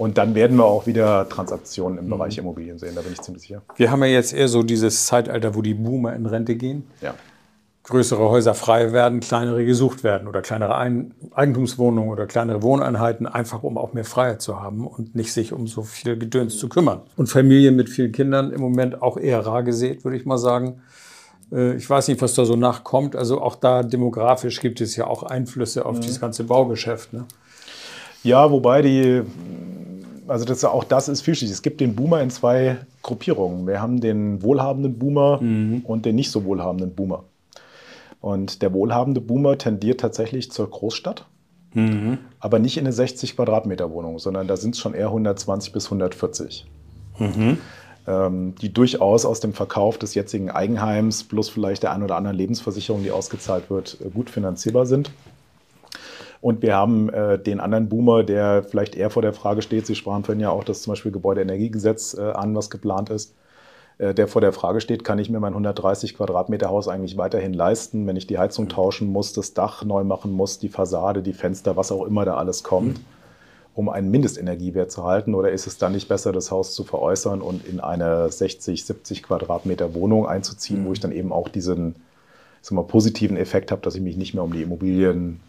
[0.00, 3.42] Und dann werden wir auch wieder Transaktionen im Bereich Immobilien sehen, da bin ich ziemlich
[3.42, 3.60] sicher.
[3.76, 6.88] Wir haben ja jetzt eher so dieses Zeitalter, wo die Boomer in Rente gehen.
[7.02, 7.12] Ja.
[7.84, 13.62] größere Häuser frei werden, kleinere gesucht werden oder kleinere Ein Eigentumswohnungen oder kleinere Wohneinheiten, einfach
[13.62, 17.02] um auch mehr Freiheit zu haben und nicht sich um so viel Gedöns zu kümmern.
[17.16, 20.80] Und Familien mit vielen Kindern im Moment auch eher rar gesät, würde ich mal sagen.
[21.52, 23.16] Äh, ich weiß nicht, was da so nachkommt.
[23.16, 26.00] Also auch da demografisch gibt es ja auch Einflüsse auf mhm.
[26.00, 27.12] dieses ganze Baugeschäft.
[27.12, 27.26] Ne?
[28.22, 29.22] Ja, wobei die,
[30.28, 31.52] also das, auch das ist vielschichtig.
[31.52, 33.66] Es gibt den Boomer in zwei Gruppierungen.
[33.66, 35.82] Wir haben den wohlhabenden Boomer mhm.
[35.84, 37.24] und den nicht so wohlhabenden Boomer.
[38.20, 41.26] Und der wohlhabende Boomer tendiert tatsächlich zur Großstadt,
[41.72, 42.18] mhm.
[42.38, 45.86] aber nicht in eine 60 Quadratmeter Wohnung, sondern da sind es schon eher 120 bis
[45.86, 46.66] 140.
[47.18, 47.58] Mhm.
[48.06, 52.36] Ähm, die durchaus aus dem Verkauf des jetzigen Eigenheims plus vielleicht der ein oder anderen
[52.36, 55.10] Lebensversicherung, die ausgezahlt wird, gut finanzierbar sind.
[56.40, 59.94] Und wir haben äh, den anderen Boomer, der vielleicht eher vor der Frage steht, Sie
[59.94, 63.34] sprachen vorhin ja auch das zum Beispiel Gebäudeenergiegesetz äh, an, was geplant ist,
[63.98, 67.52] äh, der vor der Frage steht, kann ich mir mein 130 Quadratmeter Haus eigentlich weiterhin
[67.52, 68.70] leisten, wenn ich die Heizung mhm.
[68.70, 72.36] tauschen muss, das Dach neu machen muss, die Fassade, die Fenster, was auch immer da
[72.36, 72.98] alles kommt.
[72.98, 73.04] Mhm
[73.74, 75.34] um einen Mindestenergiewert zu halten?
[75.34, 79.22] Oder ist es dann nicht besser, das Haus zu veräußern und in eine 60, 70
[79.22, 80.86] Quadratmeter Wohnung einzuziehen, mhm.
[80.86, 81.94] wo ich dann eben auch diesen
[82.70, 85.40] mal, positiven Effekt habe, dass ich mich nicht mehr um die Immobilien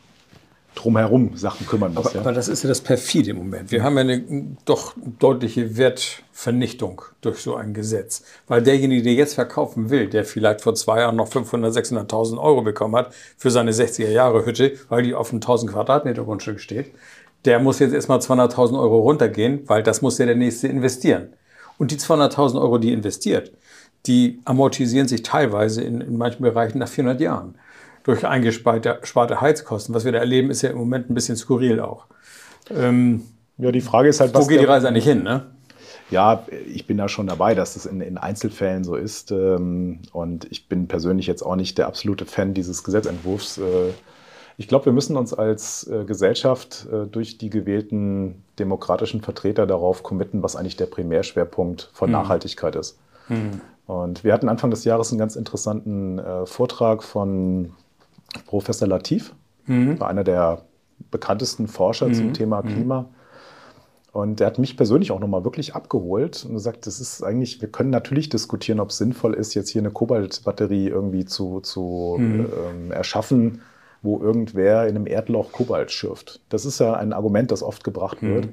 [0.76, 2.08] drumherum Sachen kümmern muss.
[2.08, 2.22] Aber, ja.
[2.22, 3.72] aber, das ist ja das perfide im Moment.
[3.72, 4.24] Wir haben ja eine
[4.66, 8.24] doch deutliche Wertvernichtung durch so ein Gesetz.
[8.48, 12.62] Weil derjenige, der jetzt verkaufen will, der vielleicht vor zwei Jahren noch 500, 600.000 Euro
[12.62, 16.92] bekommen hat für seine 60er Jahre Hütte, weil die auf einem 1000 Quadratmeter Grundstück steht,
[17.46, 21.34] der muss jetzt erstmal 200.000 Euro runtergehen, weil das muss ja der nächste investieren.
[21.78, 23.52] Und die 200.000 Euro, die investiert,
[24.06, 27.56] die amortisieren sich teilweise in, in manchen Bereichen nach 400 Jahren
[28.04, 29.94] durch eingesparte Heizkosten.
[29.96, 32.06] Was wir da erleben, ist ja im Moment ein bisschen skurril auch.
[32.70, 33.24] Ähm,
[33.58, 34.46] ja, die Frage ist halt, was.
[34.46, 35.46] Wo geht die Reise eigentlich hin, ne?
[36.12, 39.32] Ja, ich bin da schon dabei, dass das in, in Einzelfällen so ist.
[39.32, 43.58] Ähm, und ich bin persönlich jetzt auch nicht der absolute Fan dieses Gesetzentwurfs.
[43.60, 43.94] Äh,
[44.58, 50.04] ich glaube, wir müssen uns als äh, Gesellschaft äh, durch die gewählten demokratischen Vertreter darauf
[50.04, 52.14] committen, was eigentlich der Primärschwerpunkt von mhm.
[52.14, 53.00] Nachhaltigkeit ist.
[53.30, 53.62] Mhm.
[53.88, 57.74] Und wir hatten Anfang des Jahres einen ganz interessanten Vortrag von
[58.46, 59.34] Professor Latif,
[59.66, 60.00] mhm.
[60.00, 60.64] war einer der
[61.10, 62.14] bekanntesten Forscher mhm.
[62.14, 62.68] zum Thema mhm.
[62.68, 63.10] Klima.
[64.14, 67.70] Und der hat mich persönlich auch nochmal wirklich abgeholt und gesagt, das ist eigentlich, wir
[67.70, 72.46] können natürlich diskutieren, ob es sinnvoll ist, jetzt hier eine Kobaltbatterie irgendwie zu, zu mhm.
[72.70, 73.62] ähm, erschaffen,
[74.02, 76.42] wo irgendwer in einem Erdloch Kobalt schürft.
[76.50, 78.34] Das ist ja ein Argument, das oft gebracht mhm.
[78.34, 78.50] wird.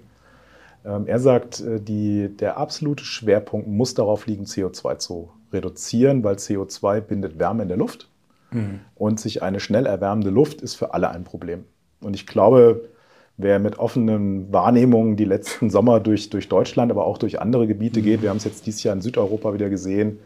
[0.85, 6.37] Ähm, er sagt, äh, die, der absolute Schwerpunkt muss darauf liegen, CO2 zu reduzieren, weil
[6.37, 8.09] CO2 bindet Wärme in der Luft.
[8.51, 8.81] Mhm.
[8.95, 11.65] Und sich eine schnell erwärmende Luft ist für alle ein Problem.
[12.01, 12.89] Und ich glaube,
[13.37, 18.03] wer mit offenen Wahrnehmungen die letzten Sommer durch, durch Deutschland, aber auch durch andere Gebiete
[18.03, 20.19] geht, wir haben es jetzt dieses Jahr in Südeuropa wieder gesehen,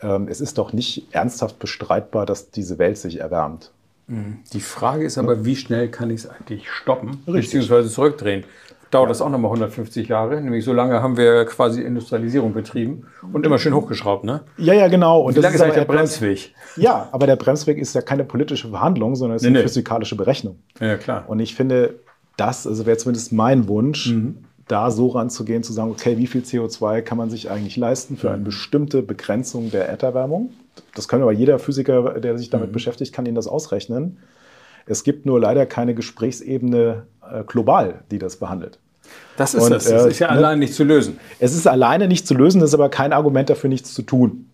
[0.00, 3.70] ähm, es ist doch nicht ernsthaft bestreitbar, dass diese Welt sich erwärmt.
[4.08, 4.40] Mhm.
[4.52, 7.44] Die Frage ist aber, wie schnell kann ich es eigentlich stoppen, Richtig.
[7.44, 8.44] beziehungsweise zurückdrehen?
[8.92, 10.38] Dauert das auch nochmal 150 Jahre?
[10.42, 14.42] Nämlich so lange haben wir quasi Industrialisierung betrieben und immer schön hochgeschraubt, ne?
[14.58, 15.22] Ja, ja, genau.
[15.22, 16.52] Und wie lange ist eigentlich der Bremsweg?
[16.76, 19.62] Ja, aber der Bremsweg ist ja keine politische Verhandlung, sondern es ist nee, eine nee.
[19.64, 20.58] physikalische Berechnung.
[20.78, 21.24] Ja, klar.
[21.26, 22.00] Und ich finde,
[22.36, 24.44] das also wäre zumindest mein Wunsch, mhm.
[24.68, 28.28] da so ranzugehen, zu sagen, okay, wie viel CO2 kann man sich eigentlich leisten für
[28.28, 28.44] eine mhm.
[28.44, 30.50] bestimmte Begrenzung der Erderwärmung?
[30.94, 32.72] Das kann aber jeder Physiker, der sich damit mhm.
[32.74, 34.18] beschäftigt, kann Ihnen das ausrechnen.
[34.86, 38.78] Es gibt nur leider keine Gesprächsebene äh, global, die das behandelt.
[39.36, 39.84] Das ist Und, das.
[39.84, 41.18] Das ist ja äh, allein nicht zu lösen.
[41.38, 44.48] Es ist alleine nicht zu lösen, das ist aber kein Argument dafür, nichts zu tun.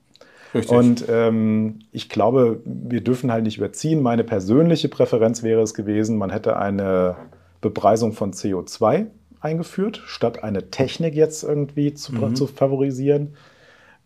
[0.54, 0.76] Richtig.
[0.76, 4.02] Und ähm, ich glaube, wir dürfen halt nicht überziehen.
[4.02, 7.16] Meine persönliche Präferenz wäre es gewesen, man hätte eine
[7.60, 9.06] Bepreisung von CO2
[9.40, 12.34] eingeführt, statt eine Technik jetzt irgendwie zu, mhm.
[12.34, 13.34] zu favorisieren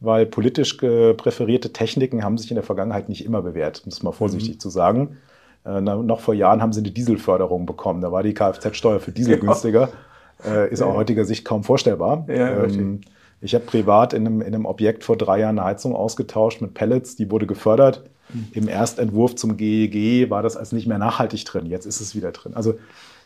[0.02, 4.12] weil politisch präferierte Techniken haben sich in der Vergangenheit nicht immer bewährt, um es mal
[4.12, 4.61] vorsichtig mhm.
[4.61, 5.16] zu sagen.
[5.64, 8.01] Äh, noch vor Jahren haben sie eine Dieselförderung bekommen.
[8.01, 9.38] Da war die Kfz-Steuer für Diesel ja.
[9.38, 9.88] günstiger.
[10.44, 10.87] Äh, ist ja.
[10.87, 12.25] aus heutiger Sicht kaum vorstellbar.
[12.29, 13.01] Ja, ähm,
[13.40, 16.75] ich habe privat in einem, in einem, Objekt vor drei Jahren eine Heizung ausgetauscht mit
[16.75, 18.05] Pellets, die wurde gefördert.
[18.33, 18.46] Mhm.
[18.53, 21.66] Im Erstentwurf zum GEG e war das als nicht mehr nachhaltig drin.
[21.66, 22.55] Jetzt ist es wieder drin.
[22.55, 22.75] Also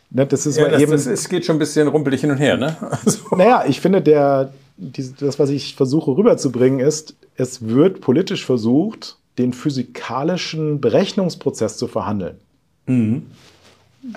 [0.09, 0.93] ne, das ist ja, das, eben.
[0.93, 2.75] Es geht schon ein bisschen rumpelig hin und her, ne?
[3.05, 3.35] Also.
[3.35, 9.53] Naja, ich finde, der, das, was ich versuche rüberzubringen, ist, es wird politisch versucht, den
[9.53, 12.37] physikalischen Berechnungsprozess zu verhandeln.
[12.85, 13.27] Mhm.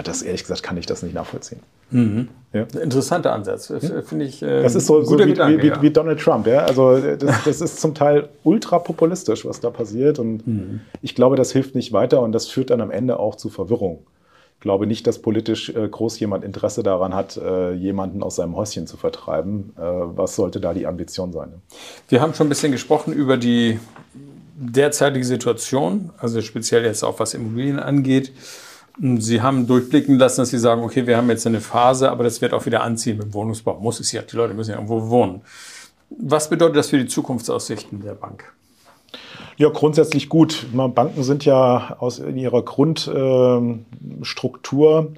[0.03, 1.61] Das ehrlich gesagt kann ich das nicht nachvollziehen.
[1.91, 2.29] Mhm.
[2.53, 2.63] Ja.
[2.81, 3.73] Interessanter Ansatz,
[4.05, 4.43] finde ich.
[4.43, 5.83] Äh, das ist so, so wie, Gedanke, wie, ja.
[5.83, 6.47] wie, Donald Trump.
[6.47, 6.61] Ja?
[6.65, 10.19] Also das, das, ist zum Teil ultra populistisch, was da passiert.
[10.19, 10.81] Und mhm.
[11.03, 14.07] ich glaube, das hilft nicht weiter und das führt dann am Ende auch zu Verwirrung
[14.61, 18.87] glaube nicht, dass politisch äh, groß jemand Interesse daran hat, äh, jemanden aus seinem Häuschen
[18.87, 19.73] zu vertreiben.
[19.77, 21.55] Äh, was sollte da die Ambition sein?
[22.09, 23.81] Wir haben schon ein bisschen gesprochen über die
[24.61, 28.33] derzeitige Situation, also speziell jetzt auch was Immobilien angeht,
[29.19, 32.43] Sie haben durchblicken lassen, dass Sie sagen, okay, wir haben jetzt eine Phase, aber das
[32.43, 33.81] wird auch wieder anziehen mit dem Wohnungsbau.
[33.81, 35.41] Muss es ja, die Leute müssen ja irgendwo wohnen.
[36.11, 38.53] Was bedeutet das für die Zukunftsaussichten der Bank?
[39.57, 40.67] Ja, grundsätzlich gut.
[40.73, 45.15] Banken sind ja aus in ihrer Grundstruktur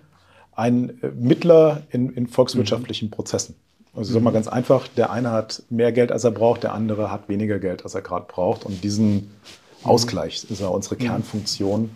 [0.54, 3.10] ein Mittler in, in volkswirtschaftlichen.
[3.10, 3.56] Prozessen.
[3.94, 7.12] Also sag mal ganz einfach, der eine hat mehr Geld, als er braucht, der andere
[7.12, 8.64] hat weniger Geld, als er gerade braucht.
[8.64, 9.30] Und diesen mhm.
[9.84, 11.00] Ausgleich ist ja unsere mhm.
[11.00, 11.90] Kernfunktion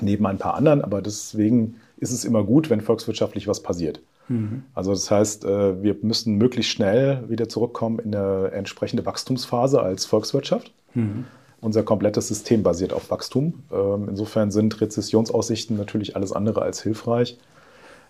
[0.00, 0.82] neben ein paar anderen.
[0.82, 4.00] Aber deswegen ist es immer gut, wenn volkswirtschaftlich was passiert.
[4.28, 4.64] Mhm.
[4.74, 10.04] Also das heißt, äh, wir müssen möglichst schnell wieder zurückkommen in eine entsprechende Wachstumsphase als
[10.04, 10.72] Volkswirtschaft.
[10.94, 11.24] Mhm.
[11.60, 13.62] Unser komplettes System basiert auf Wachstum.
[13.72, 17.38] Ähm, insofern sind Rezessionsaussichten natürlich alles andere als hilfreich.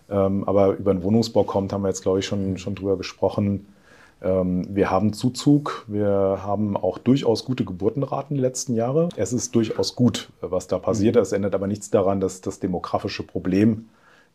[0.09, 3.67] Ähm, aber über den Wohnungsbau kommt, haben wir jetzt, glaube ich, schon, schon drüber gesprochen.
[4.21, 9.09] Ähm, wir haben Zuzug, wir haben auch durchaus gute Geburtenraten die letzten Jahre.
[9.15, 11.15] Es ist durchaus gut, was da passiert.
[11.15, 13.89] Es ändert aber nichts daran, dass das demografische Problem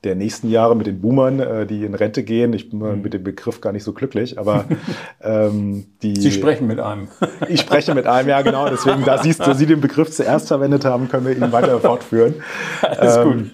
[0.05, 3.03] der nächsten Jahre mit den Boomern, äh, die in Rente gehen, ich bin mhm.
[3.03, 4.65] mit dem Begriff gar nicht so glücklich, aber
[5.21, 6.17] ähm, die.
[6.17, 7.09] Sie sprechen mit einem.
[7.49, 8.69] Ich spreche mit einem, ja genau.
[8.69, 12.35] Deswegen, da siehst du, Sie den Begriff zuerst verwendet haben, können wir ihn weiter fortführen.
[12.83, 13.51] Alles ähm, gut.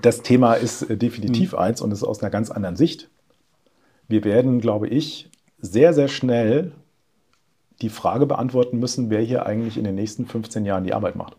[0.00, 1.58] Das Thema ist äh, definitiv mhm.
[1.58, 3.10] eins und ist aus einer ganz anderen Sicht.
[4.08, 6.72] Wir werden, glaube ich, sehr, sehr schnell
[7.82, 11.36] die Frage beantworten müssen, wer hier eigentlich in den nächsten 15 Jahren die Arbeit macht.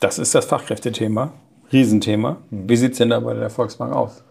[0.00, 1.32] Das ist das Fachkräftethema,
[1.72, 2.38] Riesenthema.
[2.50, 2.68] Mhm.
[2.68, 4.24] Wie sieht es denn da bei der Volksbank aus?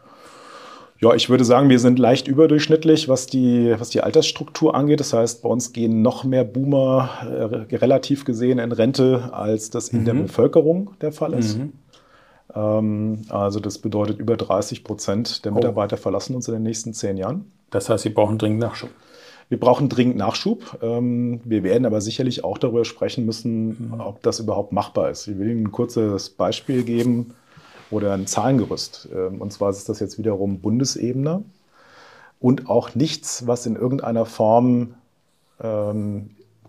[1.00, 5.02] Ja, ich würde sagen, wir sind leicht überdurchschnittlich, was die, was die Altersstruktur angeht.
[5.02, 9.90] Das heißt, bei uns gehen noch mehr Boomer äh, relativ gesehen in Rente, als das
[9.90, 10.06] in mhm.
[10.06, 11.58] der Bevölkerung der Fall ist.
[11.58, 11.74] Mhm.
[12.56, 15.56] Ähm, also das bedeutet, über 30 Prozent der oh.
[15.56, 16.02] Mitarbeiter oh.
[16.02, 17.52] verlassen uns in den nächsten zehn Jahren.
[17.72, 18.90] Das heißt, sie brauchen dringend Nachschub.
[19.50, 20.80] Wir brauchen dringend Nachschub.
[20.82, 24.00] Ähm, wir werden aber sicherlich auch darüber sprechen müssen, mhm.
[24.00, 25.28] ob das überhaupt machbar ist.
[25.28, 27.34] Ich will Ihnen ein kurzes Beispiel geben
[27.92, 29.10] oder ein Zahlengerüst.
[29.14, 31.44] Ähm, und zwar ist das jetzt wiederum Bundesebene
[32.40, 34.96] und auch nichts, was in irgendeiner Form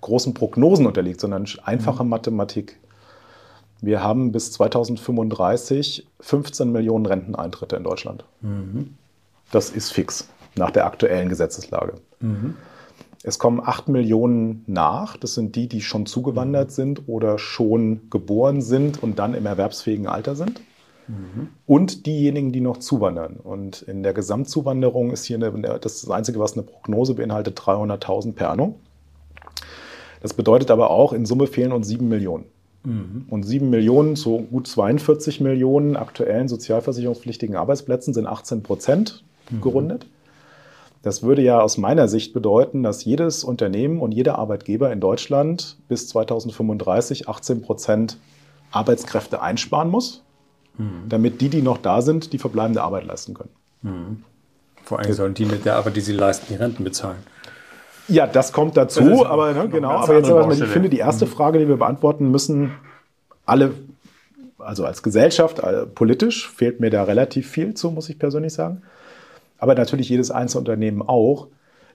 [0.05, 2.11] großen Prognosen unterliegt, sondern einfache mhm.
[2.11, 2.79] Mathematik.
[3.85, 8.25] Wir haben bis 2035 15 Millionen Renteneintritte in Deutschland.
[8.40, 8.94] Mhm.
[9.51, 11.94] Das ist fix nach der aktuellen Gesetzeslage.
[12.20, 12.57] Mhm.
[13.23, 15.16] Es kommen acht Millionen nach.
[15.16, 16.75] Das sind die, die schon zugewandert mhm.
[16.75, 20.61] sind oder schon geboren sind und dann im erwerbsfähigen Alter sind.
[21.09, 21.49] Mhm.
[21.66, 23.37] Und diejenigen, die noch zuwandern.
[23.37, 28.51] Und in der Gesamtzuwanderung ist hier eine, das, Einzige, was eine Prognose beinhaltet, 300.000 per
[28.51, 28.77] annum.
[30.20, 32.47] Das bedeutet aber auch, in Summe fehlen uns sieben Millionen.
[32.85, 33.27] Mhm.
[33.29, 39.61] Und sieben Millionen zu gut 42 Millionen aktuellen sozialversicherungspflichtigen Arbeitsplätzen sind 18 Prozent mhm.
[39.61, 40.07] gerundet.
[41.03, 45.77] Das würde ja aus meiner Sicht bedeuten, dass jedes Unternehmen und jeder Arbeitgeber in Deutschland
[45.88, 48.18] bis 2035 18 Prozent
[48.70, 50.23] Arbeitskräfte einsparen muss,
[50.79, 51.09] mhm.
[51.09, 53.51] damit die, die noch da sind, die verbleibende Arbeit leisten können.
[53.83, 54.25] Mhm.
[54.83, 57.18] Vor allem sollen die mit der Arbeit, die sie leisten, die Renten bezahlen.
[58.08, 59.90] Ja, das kommt dazu, das aber ne, genau.
[59.90, 61.30] Aber jetzt aber, ich finde, die erste mhm.
[61.30, 62.72] Frage, die wir beantworten müssen,
[63.46, 63.72] alle,
[64.58, 68.82] also als Gesellschaft, äh, politisch fehlt mir da relativ viel zu, muss ich persönlich sagen
[69.64, 71.48] aber natürlich jedes Einzelunternehmen auch.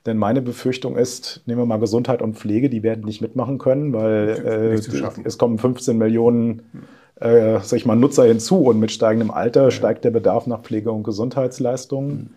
[0.08, 3.94] Denn meine Befürchtung ist, nehmen wir mal Gesundheit und Pflege, die werden nicht mitmachen können,
[3.94, 6.64] weil äh, es kommen 15 Millionen
[7.20, 10.92] äh, sag ich mal, Nutzer hinzu und mit steigendem Alter steigt der Bedarf nach Pflege-
[10.92, 12.10] und Gesundheitsleistungen.
[12.10, 12.30] Mhm.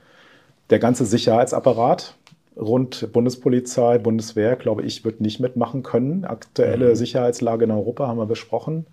[0.68, 2.14] Der ganze Sicherheitsapparat
[2.56, 6.24] rund Bundespolizei, Bundeswehr, glaube ich, wird nicht mitmachen können.
[6.24, 6.94] Aktuelle mhm.
[6.94, 8.86] Sicherheitslage in Europa haben wir besprochen.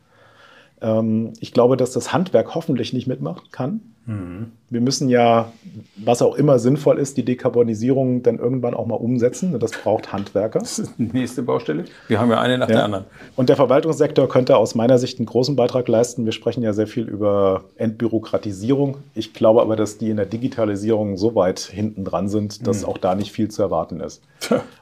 [0.81, 3.81] Ähm, ich glaube, dass das Handwerk hoffentlich nicht mitmachen kann.
[4.09, 4.51] Mhm.
[4.71, 5.51] Wir müssen ja,
[5.97, 9.57] was auch immer sinnvoll ist, die Dekarbonisierung dann irgendwann auch mal umsetzen.
[9.59, 10.59] Das braucht Handwerker.
[10.59, 11.85] Das ist die nächste Baustelle.
[12.07, 12.75] Wir haben ja eine nach ja.
[12.75, 13.05] der anderen.
[13.35, 16.25] Und der Verwaltungssektor könnte aus meiner Sicht einen großen Beitrag leisten.
[16.25, 18.97] Wir sprechen ja sehr viel über Entbürokratisierung.
[19.13, 22.89] Ich glaube aber, dass die in der Digitalisierung so weit hinten dran sind, dass mhm.
[22.89, 24.23] auch da nicht viel zu erwarten ist.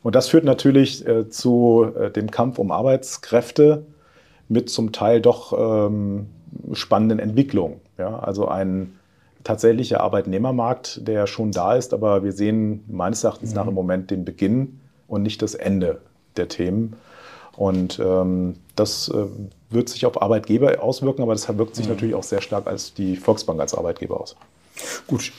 [0.03, 3.83] Und das führt natürlich äh, zu äh, dem Kampf um Arbeitskräfte
[4.49, 6.27] mit zum Teil doch ähm,
[6.73, 7.79] spannenden Entwicklungen.
[7.97, 8.97] Ja, also ein
[9.43, 13.55] tatsächlicher Arbeitnehmermarkt, der schon da ist, aber wir sehen meines Erachtens mhm.
[13.55, 16.01] nach im Moment den Beginn und nicht das Ende
[16.35, 16.95] der Themen.
[17.55, 19.25] Und ähm, das äh,
[19.69, 21.93] wird sich auf Arbeitgeber auswirken, aber das wirkt sich mhm.
[21.93, 24.35] natürlich auch sehr stark als die Volksbank als Arbeitgeber aus.
[25.07, 25.31] Gut,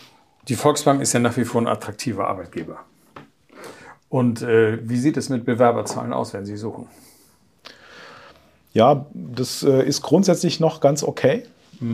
[0.48, 2.78] die Volksbank ist ja nach wie vor ein attraktiver Arbeitgeber.
[4.08, 6.86] Und äh, wie sieht es mit Bewerberzahlen aus, wenn Sie suchen?
[8.72, 11.42] Ja, das äh, ist grundsätzlich noch ganz okay.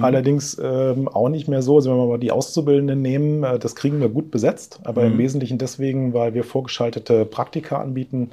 [0.01, 1.77] Allerdings ähm, auch nicht mehr so.
[1.77, 5.19] Also wenn wir mal die Auszubildenden nehmen, äh, das kriegen wir gut besetzt, aber im
[5.19, 8.31] Wesentlichen deswegen, weil wir vorgeschaltete Praktika anbieten,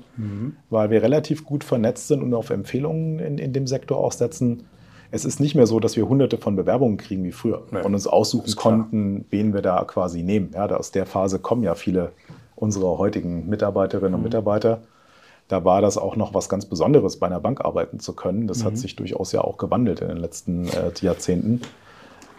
[0.69, 4.63] weil wir relativ gut vernetzt sind und auf Empfehlungen in, in dem Sektor auch setzen.
[5.12, 7.93] Es ist nicht mehr so, dass wir hunderte von Bewerbungen kriegen wie früher Nee, und
[7.93, 10.51] uns aussuchen konnten, wen wir da quasi nehmen.
[10.54, 12.13] Ja, da aus der Phase kommen ja viele
[12.56, 14.84] unserer heutigen Mitarbeiterinnen und Mitarbeiter.
[15.51, 18.47] Da war das auch noch was ganz Besonderes, bei einer Bank arbeiten zu können.
[18.47, 21.59] Das hat sich durchaus ja auch gewandelt in den letzten äh, Jahrzehnten.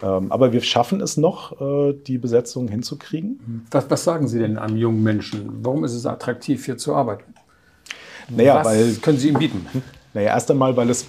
[0.01, 3.67] Ähm, aber wir schaffen es noch, äh, die Besetzung hinzukriegen.
[3.69, 5.59] Was, was sagen Sie denn einem jungen Menschen?
[5.61, 7.35] Warum ist es attraktiv, hier zu arbeiten?
[8.29, 9.67] Naja, was weil können Sie ihm bieten?
[10.15, 11.07] Naja, erst einmal, weil es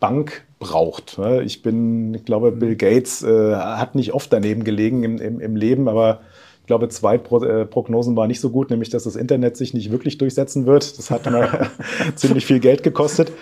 [0.00, 1.18] Bank braucht.
[1.18, 1.42] ne?
[1.42, 5.56] Ich bin, ich glaube, Bill Gates äh, hat nicht oft daneben gelegen im, im, im
[5.56, 6.20] Leben, aber
[6.64, 9.90] ich glaube, zwei äh, Prognosen waren nicht so gut, nämlich, dass das Internet sich nicht
[9.90, 10.96] wirklich durchsetzen wird.
[10.96, 11.68] Das hat mal
[12.14, 13.32] ziemlich viel Geld gekostet.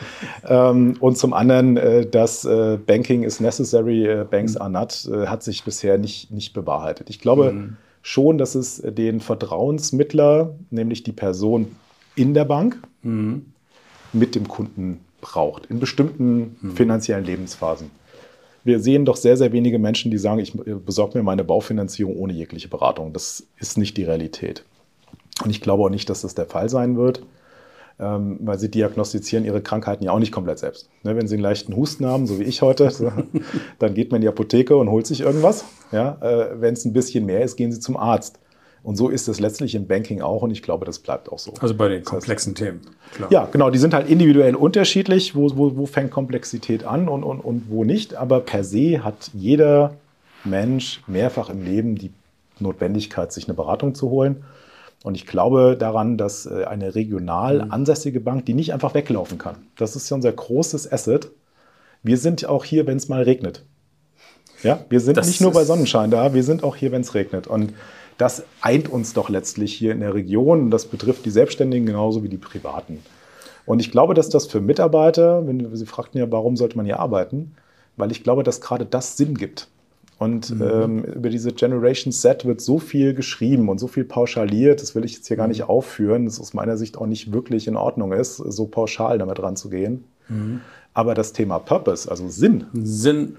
[0.44, 5.62] Ähm, und zum anderen, äh, dass äh, Banking is necessary, banks are not, hat sich
[5.62, 7.11] bisher nicht, nicht bewahrheitet.
[7.11, 11.76] Ich glaube schon, dass es den Vertrauensmittler, nämlich die Person
[12.16, 17.90] in der Bank, mit dem Kunden braucht, in bestimmten finanziellen Lebensphasen.
[18.64, 22.33] Wir sehen doch sehr, sehr wenige Menschen, die sagen, ich besorge mir meine Baufinanzierung ohne
[22.33, 23.12] jegliche Beratung.
[23.12, 24.64] Das ist nicht die Realität.
[25.42, 27.25] Und ich glaube auch nicht, dass das der Fall sein wird,
[27.98, 30.88] ähm, weil sie diagnostizieren ihre Krankheiten ja auch nicht komplett selbst.
[31.03, 32.92] Ne, wenn sie einen leichten Husten haben, so wie ich heute,
[33.79, 35.64] dann geht man in die Apotheke und holt sich irgendwas.
[36.20, 38.38] Äh, wenn es ein bisschen mehr ist, gehen sie zum Arzt.
[38.82, 41.54] Und so ist es letztlich im Banking auch und ich glaube, das bleibt auch so.
[41.60, 42.80] Also bei den komplexen Themen.
[43.14, 43.30] Klar.
[43.30, 47.40] Ja, genau, die sind halt individuell unterschiedlich, wo, wo, wo fängt Komplexität an und, und,
[47.40, 48.14] und wo nicht.
[48.14, 49.94] Aber per se hat jeder
[50.44, 52.10] Mensch mehrfach im Leben die
[52.58, 54.44] Notwendigkeit, sich eine Beratung zu holen.
[55.04, 59.56] Und ich glaube daran, dass äh, eine regional ansässige Bank, die nicht einfach weglaufen kann,
[59.76, 61.30] das ist ja unser großes Asset.
[62.02, 63.64] Wir sind auch hier, wenn es mal regnet.
[64.62, 67.14] Ja, wir sind Das nicht nur bei Sonnenschein da, wir sind auch hier, wenn es
[67.14, 67.48] regnet.
[67.48, 67.74] Und
[68.18, 70.61] das eint uns doch letztlich hier in der Region.
[70.61, 73.01] Und das betrifft die Selbstständigen genauso wie die Privaten.
[73.66, 76.98] Und ich glaube, dass das für Mitarbeiter, wenn Sie fragten ja, warum sollte man hier
[76.98, 77.55] arbeiten,
[77.96, 79.68] weil ich glaube, dass gerade das Sinn gibt.
[80.18, 84.94] Und ähm, über diese Generation Z wird so viel geschrieben und so viel pauschaliert, das
[84.94, 87.75] will ich jetzt hier gar nicht aufführen, das aus meiner Sicht auch nicht wirklich in
[87.77, 90.05] Ordnung ist, so pauschal damit ranzugehen.
[90.94, 93.37] Aber das Thema Purpose, also Sinn, Sinn.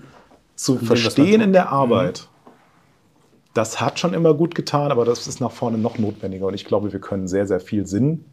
[0.55, 2.27] zu verstehen in der Arbeit,
[3.53, 6.47] das hat schon immer gut getan, aber das ist nach vorne noch notwendiger.
[6.47, 8.25] Und ich glaube, wir können sehr, sehr viel Sinn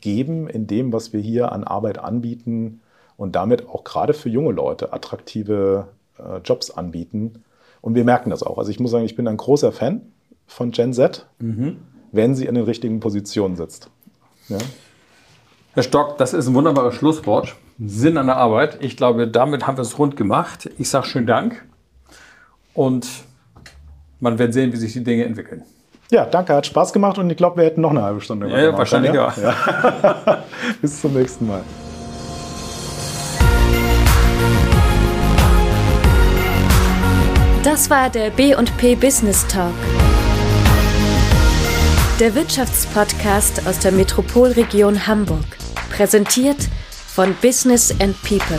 [0.00, 2.80] geben in dem, was wir hier an Arbeit anbieten
[3.16, 7.44] und damit auch gerade für junge Leute attraktive äh, Jobs anbieten.
[7.80, 8.58] Und wir merken das auch.
[8.58, 10.00] Also ich muss sagen, ich bin ein großer Fan
[10.46, 11.26] von Gen Z,
[12.12, 13.90] wenn sie in den richtigen Positionen sitzt.
[14.48, 14.58] Ja?
[15.74, 17.56] Herr Stock, das ist ein wunderbares Schlusswort.
[17.78, 18.78] Sinn an der Arbeit.
[18.82, 20.70] Ich glaube, damit haben wir es rund gemacht.
[20.78, 21.64] Ich sage schönen Dank.
[22.72, 23.06] Und
[24.20, 25.62] man wird sehen, wie sich die Dinge entwickeln.
[26.10, 28.48] ja, danke, hat Spaß gemacht und ich glaube, wir hätten noch eine halbe Stunde.
[28.48, 29.32] Ja, ja, wahrscheinlich ja.
[29.40, 30.44] ja.
[30.80, 31.62] Bis zum nächsten Mal.
[37.64, 39.72] Das war der B&P Business Talk.
[42.20, 45.44] Der Wirtschaftspodcast aus der Metropolregion Hamburg.
[45.90, 46.68] Präsentiert
[47.06, 48.58] von Business and People.